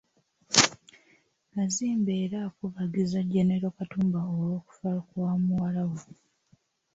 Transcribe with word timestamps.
Kazimba 1.51 2.11
era 2.23 2.37
akubagizza 2.47 3.19
General 3.33 3.73
Katumba 3.77 4.19
olw'okufa 4.31 4.89
kwa 5.07 5.31
muwala 5.43 5.83
we. 5.91 6.01